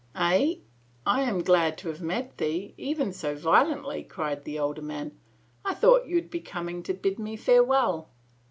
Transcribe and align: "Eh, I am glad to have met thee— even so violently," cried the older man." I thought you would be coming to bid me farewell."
"Eh, 0.15 0.55
I 1.05 1.21
am 1.21 1.43
glad 1.43 1.77
to 1.77 1.87
have 1.89 2.01
met 2.01 2.39
thee— 2.39 2.73
even 2.89 3.13
so 3.13 3.35
violently," 3.35 4.03
cried 4.03 4.45
the 4.45 4.57
older 4.57 4.81
man." 4.81 5.19
I 5.63 5.75
thought 5.75 6.07
you 6.07 6.15
would 6.15 6.31
be 6.31 6.41
coming 6.41 6.81
to 6.81 6.93
bid 6.95 7.19
me 7.19 7.35
farewell." 7.37 8.09